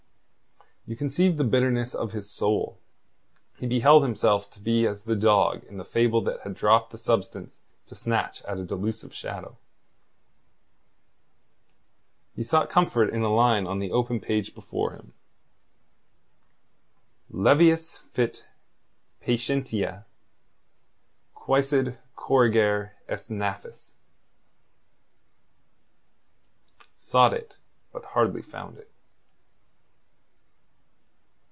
[0.87, 2.79] You conceive the bitterness of his soul.
[3.57, 6.97] He beheld himself to be as the dog in the fable that had dropped the
[6.97, 9.57] substance to snatch at a delusive shadow.
[12.35, 15.13] He sought comfort in a line on the open page before him:
[17.31, 18.45] "levius fit
[19.21, 20.05] patientia
[21.35, 23.93] quicquid corrigere est nefas."
[26.97, 27.55] Sought it,
[27.93, 28.87] but hardly found it.